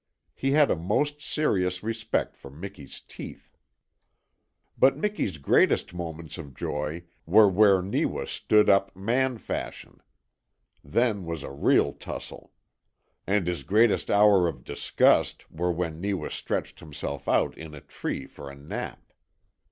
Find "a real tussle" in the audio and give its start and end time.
11.43-12.51